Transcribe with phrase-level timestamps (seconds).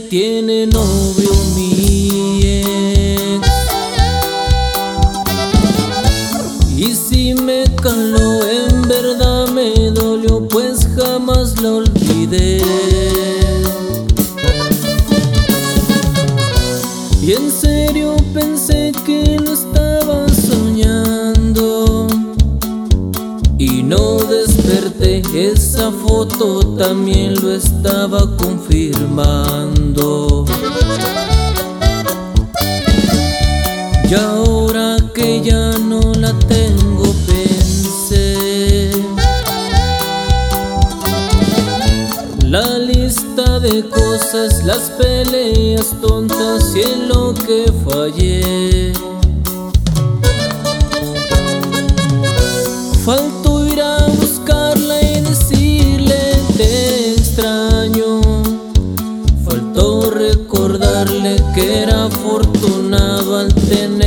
[0.00, 3.48] tiene novio mi ex.
[6.76, 13.23] Y si me caló, en verdad me dolió, pues jamás la olvidé.
[25.34, 30.44] Esa foto también lo estaba confirmando
[34.08, 38.92] Y ahora que ya no la tengo pensé
[42.44, 48.92] La lista de cosas, las peleas tontas y en lo que fallé.
[53.04, 53.43] Faltó
[61.54, 64.03] que era afortunado al tenerla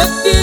[0.00, 0.39] Ya tiene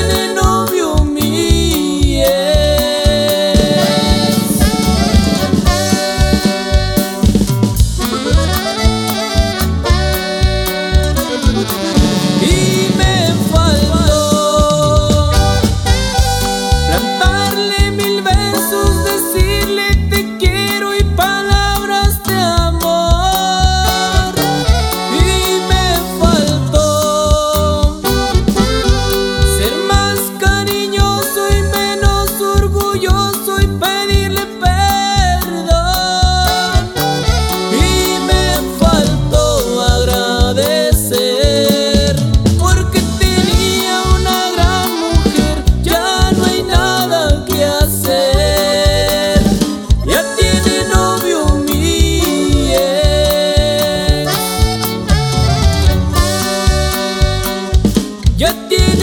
[58.37, 58.96] Ya tiene novio.